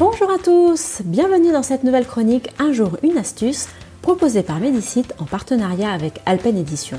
[0.00, 3.68] Bonjour à tous, bienvenue dans cette nouvelle chronique Un jour une astuce
[4.00, 6.98] proposée par Medicite en partenariat avec Alpen Edition.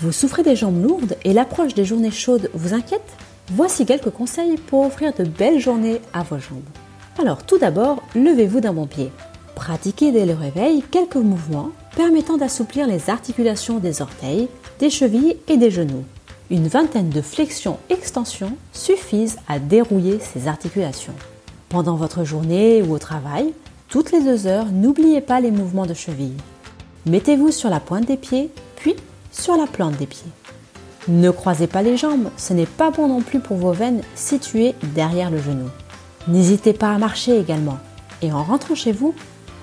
[0.00, 3.16] Vous souffrez des jambes lourdes et l'approche des journées chaudes vous inquiète?
[3.48, 6.68] Voici quelques conseils pour offrir de belles journées à vos jambes.
[7.18, 9.10] Alors tout d'abord, levez-vous d'un bon pied.
[9.54, 15.56] Pratiquez dès le réveil quelques mouvements permettant d'assouplir les articulations des orteils, des chevilles et
[15.56, 16.04] des genoux.
[16.50, 21.14] Une vingtaine de flexions-extensions suffisent à dérouiller ces articulations.
[21.74, 23.52] Pendant votre journée ou au travail,
[23.88, 26.36] toutes les deux heures, n'oubliez pas les mouvements de cheville.
[27.04, 28.94] Mettez-vous sur la pointe des pieds, puis
[29.32, 30.30] sur la plante des pieds.
[31.08, 34.76] Ne croisez pas les jambes, ce n'est pas bon non plus pour vos veines situées
[34.94, 35.68] derrière le genou.
[36.28, 37.78] N'hésitez pas à marcher également.
[38.22, 39.12] Et en rentrant chez vous,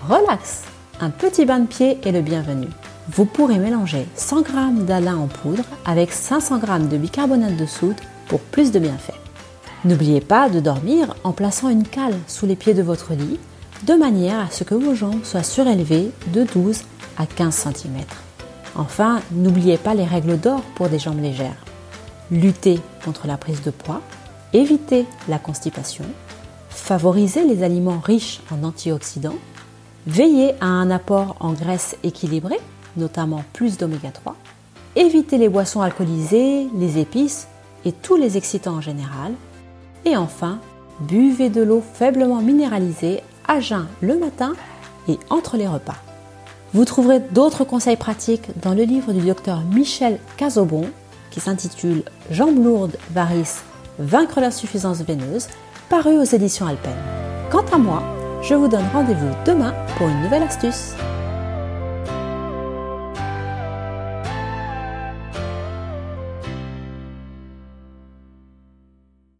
[0.05, 0.63] relax.
[0.99, 2.67] Un petit bain de pied est le bienvenu.
[3.07, 4.51] Vous pourrez mélanger 100 g
[4.85, 7.95] d'alun en poudre avec 500 g de bicarbonate de soude
[8.27, 9.30] pour plus de bienfaits.
[9.83, 13.39] N'oubliez pas de dormir en plaçant une cale sous les pieds de votre lit,
[13.87, 16.83] de manière à ce que vos jambes soient surélevées de 12
[17.17, 17.97] à 15 cm.
[18.75, 21.65] Enfin, n'oubliez pas les règles d'or pour des jambes légères.
[22.29, 24.01] Lutter contre la prise de poids,
[24.53, 26.05] éviter la constipation,
[26.69, 29.39] favoriser les aliments riches en antioxydants,
[30.05, 32.59] veiller à un apport en graisse équilibré,
[32.97, 34.35] notamment plus d'oméga 3,
[34.95, 37.47] éviter les boissons alcoolisées, les épices
[37.83, 39.33] et tous les excitants en général,
[40.05, 40.59] et enfin,
[40.99, 44.53] buvez de l'eau faiblement minéralisée à jeun le matin
[45.07, 45.97] et entre les repas.
[46.73, 50.85] Vous trouverez d'autres conseils pratiques dans le livre du docteur Michel Casobon
[51.31, 53.63] qui s'intitule Jambes lourdes, varices,
[53.99, 55.47] vaincre l'insuffisance veineuse,
[55.89, 56.93] paru aux éditions Alpen.
[57.49, 58.03] Quant à moi,
[58.41, 60.93] je vous donne rendez-vous demain pour une nouvelle astuce.